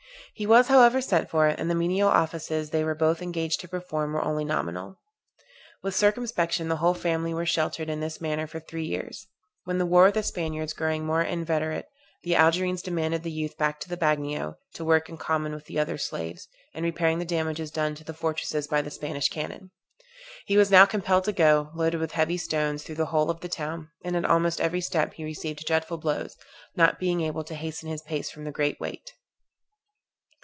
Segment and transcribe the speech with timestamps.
[0.33, 4.13] He was, however, sent for, and the menial offices they were both engaged to perform
[4.13, 4.97] were only nominal.
[5.83, 9.27] With circumspection the whole family were sheltered in this manner for three years;
[9.65, 11.89] when the war with the Spaniards growing more inveterate,
[12.23, 15.77] the Algerines demanded the youth back to the Bagnio, to work in common with the
[15.77, 19.69] other slaves, in repairing the damages done to the fortresses by the Spanish cannon.
[20.47, 23.49] He was now compelled to go, loaded with heavy stones, through the whole of the
[23.49, 26.35] town; and at almost every step he received dreadful blows,
[26.75, 29.11] not being able to hasten his pace from the great weight.